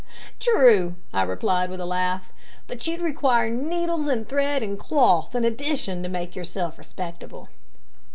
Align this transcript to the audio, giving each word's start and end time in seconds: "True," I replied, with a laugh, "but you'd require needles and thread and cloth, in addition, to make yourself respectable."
"True," 0.39 0.95
I 1.13 1.21
replied, 1.21 1.69
with 1.69 1.79
a 1.79 1.85
laugh, 1.85 2.31
"but 2.65 2.87
you'd 2.87 3.01
require 3.01 3.51
needles 3.51 4.07
and 4.07 4.27
thread 4.27 4.63
and 4.63 4.79
cloth, 4.79 5.35
in 5.35 5.45
addition, 5.45 6.01
to 6.01 6.09
make 6.09 6.35
yourself 6.35 6.79
respectable." 6.79 7.49